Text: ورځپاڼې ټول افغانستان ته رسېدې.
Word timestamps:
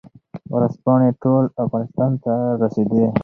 ورځپاڼې 0.55 1.09
ټول 1.23 1.43
افغانستان 1.65 2.11
ته 2.23 2.33
رسېدې. 2.61 3.05